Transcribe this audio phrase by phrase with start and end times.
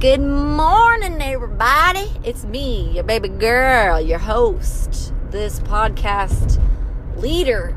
[0.00, 2.06] Good morning, everybody.
[2.22, 6.62] It's me, your baby girl, your host, this podcast
[7.16, 7.74] leader.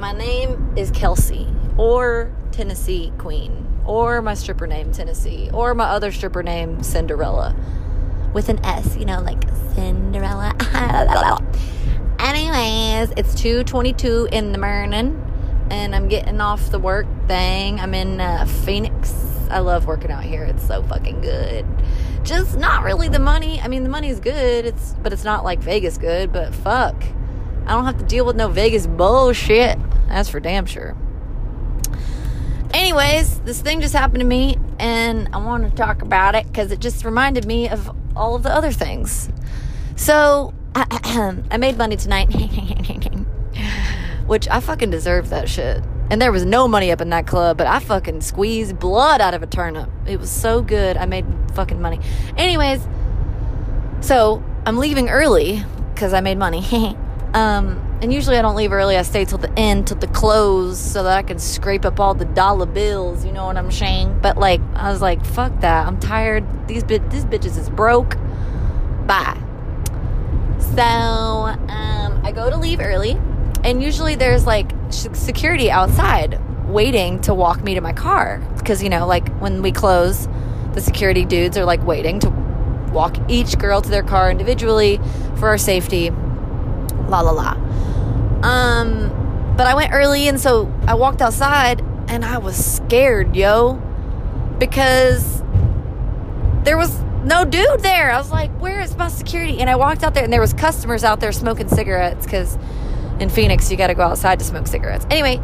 [0.00, 1.46] My name is Kelsey,
[1.76, 7.54] or Tennessee Queen, or my stripper name, Tennessee, or my other stripper name, Sinderella,
[8.34, 9.44] with an S, you know, like
[9.76, 10.56] Cinderella.
[12.18, 15.24] Anyways, it's 2:22 in the morning,
[15.70, 17.78] and I'm getting off the work thing.
[17.78, 19.27] I'm in uh, Phoenix.
[19.50, 20.44] I love working out here.
[20.44, 21.66] It's so fucking good.
[22.22, 23.60] Just not really the money.
[23.60, 24.66] I mean, the money's good.
[24.66, 26.32] It's but it's not like Vegas good.
[26.32, 27.02] But fuck,
[27.66, 29.78] I don't have to deal with no Vegas bullshit.
[30.08, 30.96] That's for damn sure.
[32.74, 36.70] Anyways, this thing just happened to me, and I want to talk about it because
[36.70, 39.30] it just reminded me of all of the other things.
[39.96, 42.26] So I made money tonight,
[44.26, 45.82] which I fucking deserve that shit.
[46.10, 49.34] And there was no money up in that club, but I fucking squeezed blood out
[49.34, 49.90] of a turnip.
[50.06, 50.96] It was so good.
[50.96, 52.00] I made fucking money.
[52.36, 52.86] Anyways,
[54.00, 55.62] so I'm leaving early
[55.94, 56.64] because I made money.
[57.34, 58.96] um, and usually I don't leave early.
[58.96, 62.14] I stay till the end, till the close, so that I can scrape up all
[62.14, 63.24] the dollar bills.
[63.24, 64.20] You know what I'm saying?
[64.22, 65.86] But like, I was like, fuck that.
[65.86, 66.44] I'm tired.
[66.68, 68.16] These bit, these bitches is broke.
[69.06, 69.42] Bye.
[70.74, 73.14] So um, I go to leave early,
[73.68, 78.38] and usually there's like security outside waiting to walk me to my car.
[78.56, 80.26] Because you know like when we close
[80.72, 82.30] the security dudes are like waiting to
[82.92, 84.98] walk each girl to their car individually
[85.36, 86.08] for our safety.
[86.08, 87.50] La la la.
[88.42, 89.14] Um
[89.54, 93.74] but i went early and so i walked outside and i was scared yo.
[94.58, 95.42] Because
[96.64, 98.10] there was no dude there.
[98.10, 99.60] I was like where is my security?
[99.60, 102.56] And i walked out there and there was customers out there smoking cigarettes because
[103.20, 105.06] in Phoenix, you got to go outside to smoke cigarettes.
[105.10, 105.40] Anyway,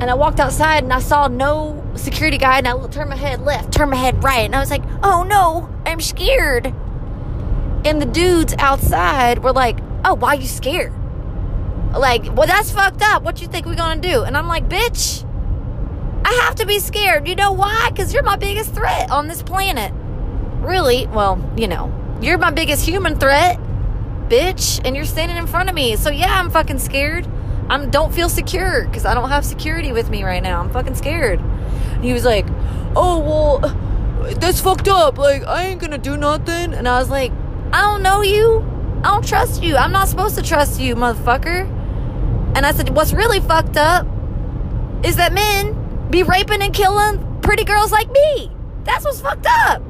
[0.00, 3.42] and I walked outside and I saw no security guy, and I turned my head
[3.42, 6.66] left, turned my head right, and I was like, oh no, I'm scared.
[7.84, 10.92] And the dudes outside were like, oh, why you scared?
[11.92, 13.22] Like, well, that's fucked up.
[13.22, 14.22] What you think we're gonna do?
[14.22, 15.24] And I'm like, bitch,
[16.24, 17.28] I have to be scared.
[17.28, 17.90] You know why?
[17.90, 19.92] Because you're my biggest threat on this planet.
[20.60, 21.06] Really?
[21.08, 23.60] Well, you know, you're my biggest human threat
[24.28, 25.96] bitch, and you're standing in front of me.
[25.96, 27.26] So yeah, I'm fucking scared.
[27.68, 30.60] I don't feel secure because I don't have security with me right now.
[30.60, 31.40] I'm fucking scared.
[31.40, 32.46] And he was like,
[32.96, 35.18] "Oh well, that's fucked up.
[35.18, 37.32] Like I ain't gonna do nothing." And I was like,
[37.72, 38.64] "I don't know you.
[39.04, 39.76] I don't trust you.
[39.76, 41.66] I'm not supposed to trust you, motherfucker."
[42.54, 44.06] And I said, "What's really fucked up
[45.02, 48.50] is that men be raping and killing pretty girls like me.
[48.84, 49.82] That's what's fucked up."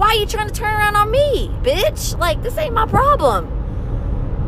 [0.00, 2.18] Why are you trying to turn around on me, bitch?
[2.18, 3.59] Like, this ain't my problem.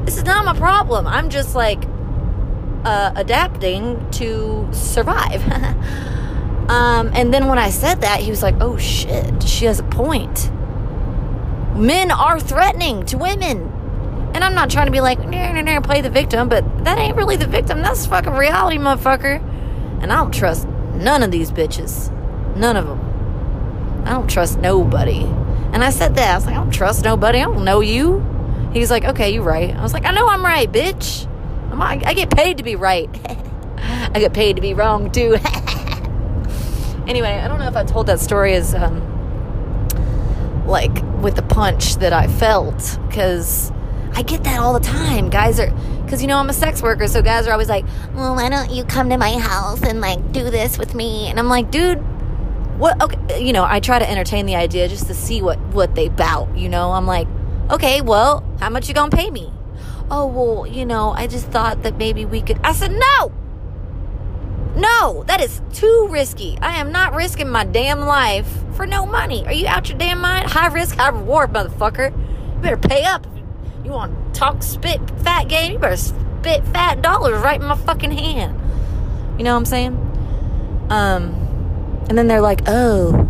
[0.04, 1.06] This is not my problem.
[1.06, 1.84] I'm just like
[2.84, 5.42] uh, adapting to survive.
[6.68, 9.84] um, and then when I said that, he was like, oh shit, she has a
[9.84, 10.50] point.
[11.76, 13.70] Men are threatening to women.
[14.34, 16.98] And I'm not trying to be like, nah, nah, nah, play the victim, but that
[16.98, 17.82] ain't really the victim.
[17.82, 19.40] That's fucking reality, motherfucker.
[20.02, 22.10] And I don't trust none of these bitches.
[22.56, 24.04] None of them.
[24.06, 25.24] I don't trust nobody.
[25.72, 26.32] And I said that.
[26.32, 27.38] I was like, I don't trust nobody.
[27.38, 28.31] I don't know you.
[28.72, 29.74] He's like, okay, you're right.
[29.74, 31.26] I was like, I know I'm right, bitch.
[31.70, 33.08] I'm, I, I get paid to be right.
[33.78, 35.34] I get paid to be wrong too.
[37.06, 39.00] anyway, I don't know if I told that story as um,
[40.66, 43.70] like with the punch that I felt because
[44.14, 45.30] I get that all the time.
[45.30, 45.70] Guys are
[46.02, 47.84] because you know I'm a sex worker, so guys are always like,
[48.14, 51.38] "Well, why don't you come to my house and like do this with me?" And
[51.38, 51.98] I'm like, "Dude,
[52.78, 55.94] what?" Okay, you know, I try to entertain the idea just to see what what
[55.94, 56.56] they bout.
[56.56, 57.28] You know, I'm like,
[57.72, 59.52] okay, well, how much you gonna pay me?
[60.10, 62.60] Oh, well, you know, I just thought that maybe we could.
[62.62, 63.32] I said, no!
[64.76, 66.58] No, that is too risky.
[66.62, 69.44] I am not risking my damn life for no money.
[69.46, 70.50] Are you out your damn mind?
[70.50, 72.10] High risk, high reward, motherfucker.
[72.10, 73.26] You better pay up.
[73.84, 75.72] You want to talk spit fat game?
[75.72, 78.58] You better spit fat dollars right in my fucking hand.
[79.38, 79.94] You know what I'm saying?
[80.88, 83.28] Um, and then they're like, oh,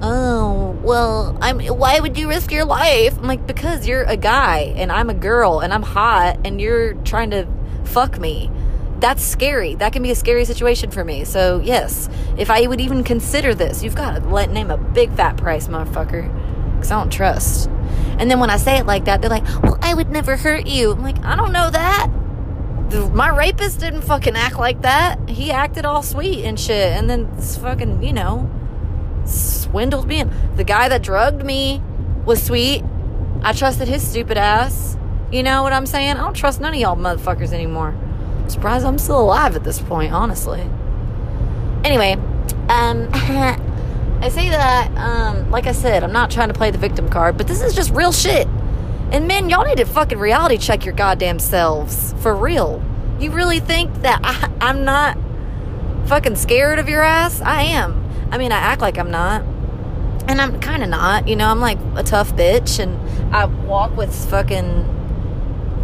[0.00, 0.49] oh,
[0.82, 3.16] well, I'm, why would you risk your life?
[3.18, 6.94] I'm like, because you're a guy and I'm a girl and I'm hot and you're
[6.94, 7.46] trying to
[7.84, 8.50] fuck me.
[8.98, 9.74] That's scary.
[9.76, 11.24] That can be a scary situation for me.
[11.24, 15.12] So, yes, if I would even consider this, you've got to let name a big
[15.14, 16.30] fat price, motherfucker.
[16.74, 17.68] Because I don't trust.
[18.18, 20.66] And then when I say it like that, they're like, well, I would never hurt
[20.66, 20.92] you.
[20.92, 22.08] I'm like, I don't know that.
[23.12, 25.28] My rapist didn't fucking act like that.
[25.28, 26.92] He acted all sweet and shit.
[26.92, 28.50] And then fucking, you know,
[29.24, 30.24] swindled me.
[30.56, 31.82] The guy that drugged me
[32.24, 32.82] was sweet.
[33.42, 34.96] I trusted his stupid ass.
[35.32, 36.16] You know what I'm saying?
[36.16, 37.94] I don't trust none of y'all motherfuckers anymore.
[38.38, 40.60] I'm surprised I'm still alive at this point, honestly.
[41.84, 42.14] Anyway,
[42.68, 47.08] um, I say that, um, like I said, I'm not trying to play the victim
[47.08, 48.46] card, but this is just real shit.
[49.12, 52.14] And men, y'all need to fucking reality check your goddamn selves.
[52.20, 52.82] For real.
[53.18, 55.18] You really think that I, I'm not
[56.06, 57.40] fucking scared of your ass?
[57.40, 57.99] I am.
[58.30, 59.42] I mean, I act like I'm not.
[60.28, 61.26] And I'm kind of not.
[61.28, 64.98] You know, I'm like a tough bitch and I walk with fucking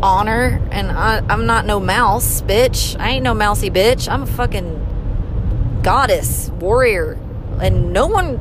[0.03, 2.99] honor and I, I'm not no mouse, bitch.
[3.01, 4.09] I ain't no mousy bitch.
[4.09, 7.19] I'm a fucking goddess, warrior,
[7.61, 8.39] and no one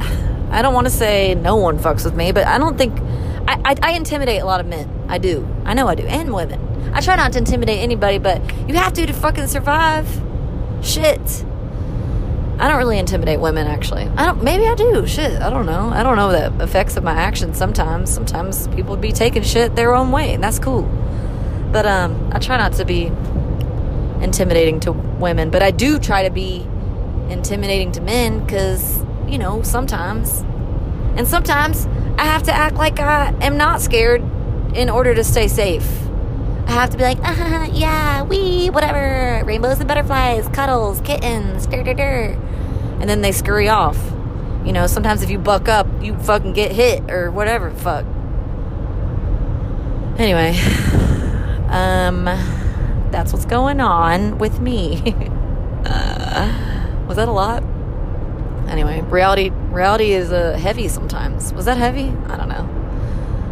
[0.50, 2.98] I don't want to say no one fucks with me, but I don't think
[3.46, 4.88] I, I, I, intimidate a lot of men.
[5.08, 5.46] I do.
[5.64, 6.92] I know I do, and women.
[6.94, 10.08] I try not to intimidate anybody, but you have to to fucking survive.
[10.82, 11.44] Shit.
[12.62, 14.04] I don't really intimidate women, actually.
[14.16, 14.44] I don't.
[14.44, 15.04] Maybe I do.
[15.04, 15.42] Shit.
[15.42, 15.88] I don't know.
[15.88, 17.58] I don't know the effects of my actions.
[17.58, 20.82] Sometimes, sometimes people be taking shit their own way, and that's cool.
[21.72, 23.06] But um, I try not to be
[24.22, 26.64] intimidating to women, but I do try to be
[27.30, 30.42] intimidating to men because, you know, sometimes.
[31.16, 31.86] And sometimes
[32.16, 34.22] I have to act like I am not scared
[34.72, 35.84] in order to stay safe.
[36.72, 41.66] I have to be like, uh, huh, yeah, we, whatever, rainbows and butterflies, cuddles, kittens,
[41.66, 42.38] dur, dur, dur.
[42.98, 43.98] And then they scurry off.
[44.64, 48.06] You know, sometimes if you buck up, you fucking get hit or whatever, fuck.
[50.18, 50.58] Anyway,
[51.68, 52.24] um,
[53.12, 55.02] that's what's going on with me.
[55.84, 57.62] uh, was that a lot?
[58.70, 61.52] Anyway, reality reality is uh, heavy sometimes.
[61.52, 62.08] Was that heavy?
[62.28, 62.64] I don't know.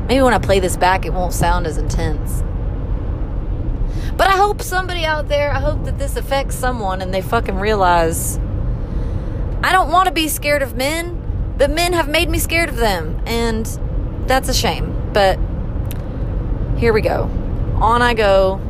[0.09, 2.43] Maybe when I play this back, it won't sound as intense.
[4.21, 7.59] But I hope somebody out there, I hope that this affects someone and they fucking
[7.59, 8.37] realize
[9.65, 12.77] I don't want to be scared of men, but men have made me scared of
[12.77, 13.23] them.
[13.25, 13.65] And
[14.27, 15.11] that's a shame.
[15.15, 15.39] But
[16.77, 17.31] here we go.
[17.81, 18.61] On I go,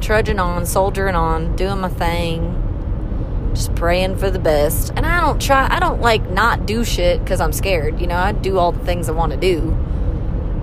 [0.00, 4.92] trudging on, soldiering on, doing my thing just praying for the best.
[4.94, 8.00] And I don't try, I don't like not do shit because I'm scared.
[8.00, 9.76] You know, I do all the things I want to do.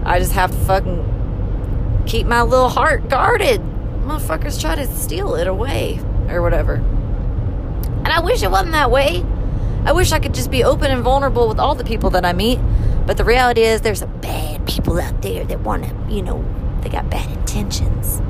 [0.05, 3.61] I just have to fucking keep my little heart guarded.
[4.07, 5.99] Motherfuckers try to steal it away
[6.29, 6.75] or whatever.
[6.75, 9.21] And I wish it wasn't that way.
[9.83, 12.31] I wish I could just be open and vulnerable with all the people that I
[12.31, 12.57] meet.
[13.05, 16.41] But the reality is, there's some bad people out there that want to, you know,
[16.83, 18.21] they got bad intentions.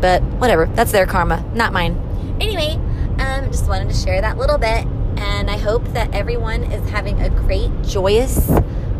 [0.00, 2.00] But whatever, that's their karma, not mine.
[2.40, 2.80] Anyway,
[3.18, 4.86] um, just wanted to share that little bit.
[5.18, 8.48] And I hope that everyone is having a great, joyous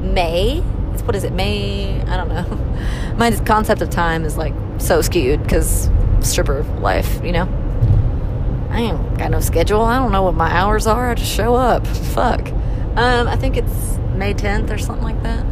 [0.00, 0.60] May.
[1.04, 1.98] What is it, May?
[2.02, 2.42] I don't know.
[3.16, 5.90] My concept of time is like so skewed because
[6.20, 7.48] stripper life, you know?
[8.70, 9.82] I ain't got no schedule.
[9.82, 11.10] I don't know what my hours are.
[11.10, 11.86] I just show up.
[11.86, 12.48] Fuck.
[12.96, 15.44] Um, I think it's May 10th or something like that.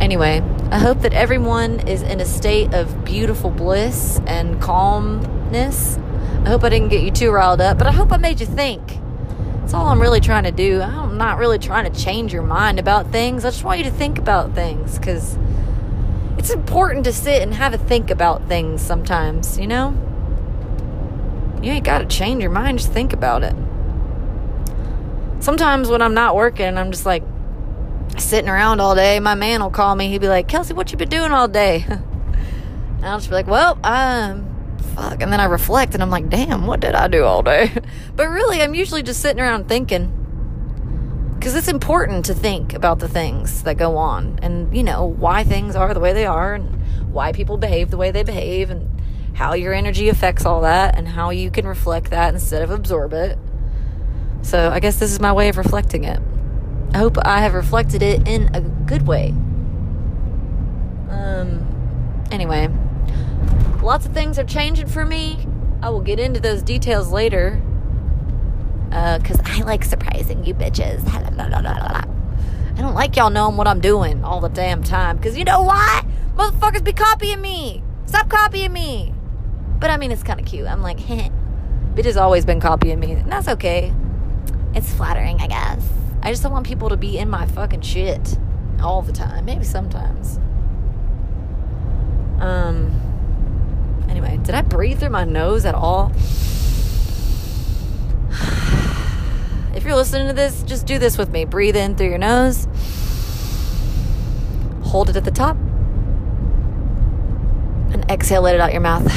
[0.00, 5.98] Anyway, I hope that everyone is in a state of beautiful bliss and calmness
[6.48, 8.46] I hope I didn't get you too riled up, but I hope I made you
[8.46, 9.00] think.
[9.60, 10.80] That's all I'm really trying to do.
[10.80, 13.44] I'm not really trying to change your mind about things.
[13.44, 15.36] I just want you to think about things because
[16.38, 19.94] it's important to sit and have a think about things sometimes, you know?
[21.62, 23.54] You ain't got to change your mind, just think about it.
[25.40, 27.22] Sometimes when I'm not working, I'm just like
[28.16, 29.20] sitting around all day.
[29.20, 30.08] My man will call me.
[30.08, 31.84] He'd be like, Kelsey, what you been doing all day?
[31.88, 35.22] and I'll just be like, well, um, fuck.
[35.22, 37.72] And then I reflect and I'm like, damn, what did I do all day?
[38.16, 40.17] but really, I'm usually just sitting around thinking.
[41.38, 45.44] Because it's important to think about the things that go on and, you know, why
[45.44, 49.00] things are the way they are and why people behave the way they behave and
[49.34, 53.12] how your energy affects all that and how you can reflect that instead of absorb
[53.12, 53.38] it.
[54.42, 56.20] So I guess this is my way of reflecting it.
[56.92, 59.28] I hope I have reflected it in a good way.
[61.08, 62.68] Um, anyway,
[63.80, 65.46] lots of things are changing for me.
[65.82, 67.62] I will get into those details later.
[68.88, 71.06] Because uh, I like surprising you bitches.
[72.78, 75.16] I don't like y'all knowing what I'm doing all the damn time.
[75.16, 76.04] Because you know why?
[76.36, 77.82] Motherfuckers be copying me.
[78.06, 79.12] Stop copying me.
[79.78, 80.66] But I mean, it's kind of cute.
[80.66, 81.28] I'm like, heh.
[81.94, 83.12] Bitch always been copying me.
[83.12, 83.92] And that's okay.
[84.74, 85.86] It's flattering, I guess.
[86.22, 88.38] I just don't want people to be in my fucking shit
[88.80, 89.44] all the time.
[89.44, 90.38] Maybe sometimes.
[92.40, 92.94] Um
[94.08, 96.12] Anyway, did I breathe through my nose at all?
[99.78, 101.44] If you're listening to this, just do this with me.
[101.44, 102.66] Breathe in through your nose,
[104.82, 105.56] hold it at the top,
[107.92, 109.08] and exhale, let it out your mouth.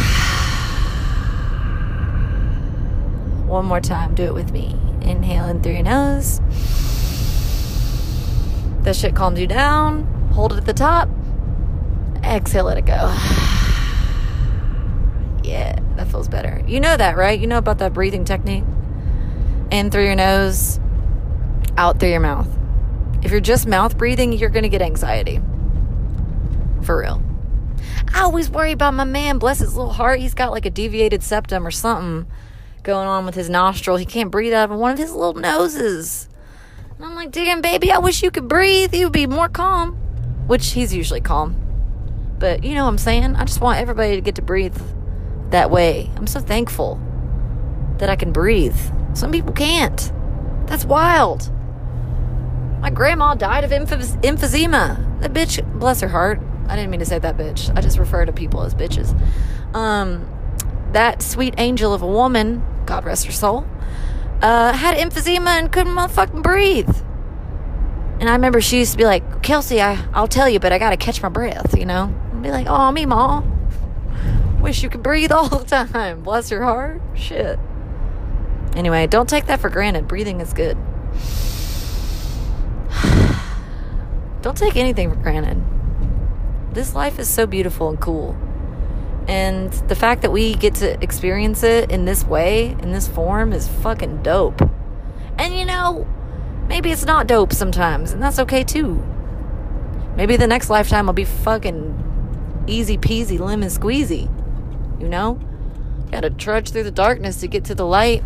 [3.47, 4.77] One more time, do it with me.
[5.01, 6.39] Inhale in through your nose.
[8.83, 10.03] That shit calms you down.
[10.33, 11.09] Hold it at the top.
[12.23, 13.11] Exhale, let it go.
[15.43, 16.61] Yeah, that feels better.
[16.67, 17.37] You know that, right?
[17.37, 18.63] You know about that breathing technique?
[19.71, 20.79] In through your nose,
[21.77, 22.47] out through your mouth.
[23.23, 25.39] If you're just mouth breathing, you're going to get anxiety.
[26.83, 27.23] For real.
[28.13, 29.37] I always worry about my man.
[29.37, 30.19] Bless his little heart.
[30.19, 32.29] He's got like a deviated septum or something
[32.83, 33.97] going on with his nostril.
[33.97, 36.27] He can't breathe out of one of his little noses.
[36.97, 38.93] And I'm like, damn, baby, I wish you could breathe.
[38.93, 39.93] You'd be more calm.
[40.47, 41.55] Which he's usually calm.
[42.39, 43.35] But you know what I'm saying?
[43.35, 44.77] I just want everybody to get to breathe
[45.51, 46.09] that way.
[46.17, 46.99] I'm so thankful
[47.99, 48.77] that I can breathe.
[49.13, 50.11] Some people can't.
[50.67, 51.51] That's wild.
[52.81, 55.21] My grandma died of emphys- emphysema.
[55.21, 56.39] That bitch, bless her heart.
[56.67, 57.75] I didn't mean to say that bitch.
[57.77, 59.13] I just refer to people as bitches.
[59.75, 60.27] Um,
[60.93, 63.67] that sweet angel of a woman, God rest her soul,
[64.41, 66.95] uh, had emphysema and couldn't motherfucking breathe.
[68.19, 70.77] And I remember she used to be like, Kelsey, I, I'll tell you, but I
[70.79, 72.13] gotta catch my breath, you know?
[72.33, 73.43] I'd be like, oh, me, ma.
[74.61, 76.21] Wish you could breathe all the time.
[76.21, 77.01] Bless your heart.
[77.15, 77.59] Shit.
[78.75, 80.07] Anyway, don't take that for granted.
[80.07, 80.75] Breathing is good.
[84.41, 85.61] don't take anything for granted.
[86.73, 88.37] This life is so beautiful and cool.
[89.27, 93.53] And the fact that we get to experience it in this way, in this form,
[93.53, 94.61] is fucking dope.
[95.37, 96.07] And you know,
[96.67, 99.03] maybe it's not dope sometimes, and that's okay too.
[100.15, 104.29] Maybe the next lifetime will be fucking easy peasy lemon squeezy.
[104.99, 105.39] You know?
[106.11, 108.23] Gotta trudge through the darkness to get to the light.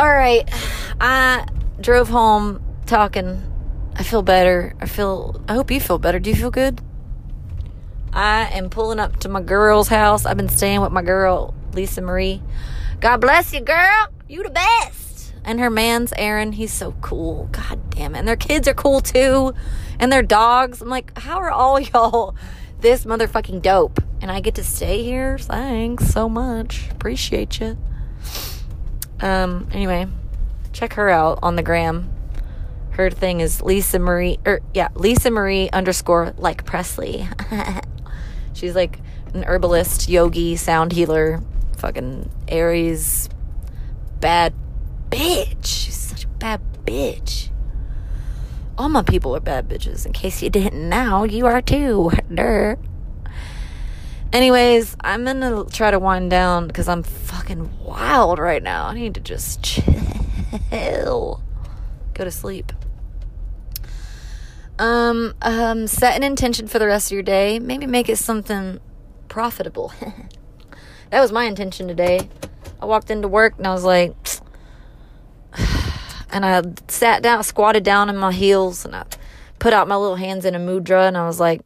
[0.00, 0.48] Alright,
[0.98, 1.46] I
[1.78, 3.42] drove home talking.
[3.94, 4.74] I feel better.
[4.80, 6.18] I feel, I hope you feel better.
[6.18, 6.80] Do you feel good?
[8.10, 10.24] I am pulling up to my girl's house.
[10.24, 12.40] I've been staying with my girl, Lisa Marie.
[13.00, 14.08] God bless you, girl.
[14.26, 15.34] You the best.
[15.44, 16.52] And her man's Aaron.
[16.52, 17.50] He's so cool.
[17.52, 18.20] God damn it.
[18.20, 19.52] And their kids are cool too.
[19.98, 20.80] And their dogs.
[20.80, 22.34] I'm like, how are all y'all
[22.80, 24.02] this motherfucking dope?
[24.22, 25.36] And I get to stay here.
[25.36, 26.88] Thanks so much.
[26.90, 27.76] Appreciate you.
[29.20, 30.06] Um, anyway,
[30.72, 32.10] check her out on the gram.
[32.92, 37.28] Her thing is Lisa Marie, or er, yeah, Lisa Marie underscore like Presley.
[38.52, 38.98] She's like
[39.32, 41.40] an herbalist, yogi, sound healer,
[41.78, 43.28] fucking Aries,
[44.20, 44.54] bad
[45.08, 45.64] bitch.
[45.64, 47.50] She's such a bad bitch.
[48.76, 50.06] All my people are bad bitches.
[50.06, 52.10] In case you didn't know, you are too.
[52.34, 52.78] Durr.
[54.32, 58.86] Anyways, I'm gonna try to wind down because I'm fucking wild right now.
[58.86, 61.42] I need to just chill.
[62.14, 62.72] Go to sleep.
[64.78, 67.58] Um, um, set an intention for the rest of your day.
[67.58, 68.78] Maybe make it something
[69.28, 69.92] profitable.
[71.10, 72.30] that was my intention today.
[72.80, 74.14] I walked into work and I was like,
[76.30, 79.06] and I sat down, squatted down in my heels, and I
[79.58, 81.62] put out my little hands in a mudra, and I was like,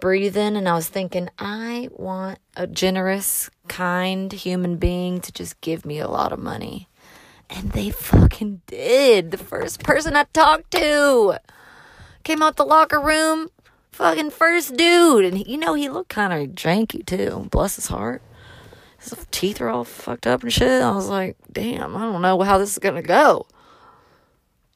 [0.00, 5.84] breathing, and I was thinking, I want a generous, kind human being to just give
[5.84, 6.88] me a lot of money.
[7.48, 9.30] And they fucking did.
[9.30, 11.38] The first person I talked to
[12.24, 13.50] came out the locker room,
[13.92, 15.24] fucking first dude.
[15.24, 17.46] And you know, he looked kind of janky too.
[17.50, 18.22] Bless his heart.
[18.98, 20.82] His teeth are all fucked up and shit.
[20.82, 23.46] I was like, damn, I don't know how this is gonna go.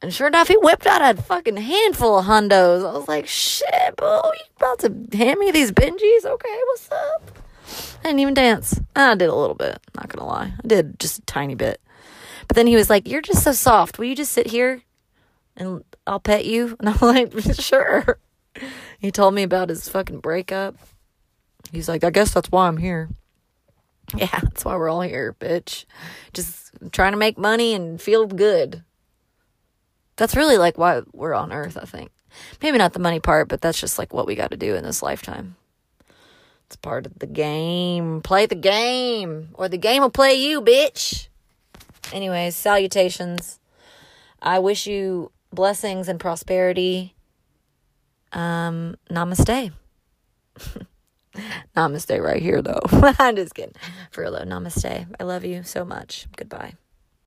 [0.01, 2.89] And sure enough, he whipped out a fucking handful of hundos.
[2.89, 6.25] I was like, shit, bro, you about to hand me these Benjis?
[6.25, 7.37] Okay, what's up?
[7.99, 8.79] I didn't even dance.
[8.95, 10.53] I did a little bit, not gonna lie.
[10.57, 11.79] I did just a tiny bit.
[12.47, 13.99] But then he was like, You're just so soft.
[13.99, 14.81] Will you just sit here
[15.55, 16.75] and I'll pet you.
[16.79, 18.19] And I'm like, sure.
[18.99, 20.75] He told me about his fucking breakup.
[21.71, 23.09] He's like, I guess that's why I'm here.
[24.15, 25.85] Yeah, that's why we're all here, bitch.
[26.33, 28.83] Just trying to make money and feel good.
[30.17, 32.11] That's really like why we're on earth, I think.
[32.61, 34.83] Maybe not the money part, but that's just like what we got to do in
[34.83, 35.55] this lifetime.
[36.67, 38.21] It's part of the game.
[38.21, 41.27] Play the game, or the game will play you, bitch.
[42.13, 43.59] Anyways, salutations.
[44.41, 47.13] I wish you blessings and prosperity.
[48.31, 49.73] Um, namaste.
[51.75, 52.79] namaste right here, though.
[53.19, 53.75] I'm just kidding.
[54.11, 55.07] For real, though, namaste.
[55.19, 56.27] I love you so much.
[56.37, 56.75] Goodbye.